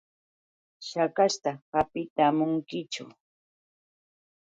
[0.87, 3.03] ¿Shakashta hapitamunkichu?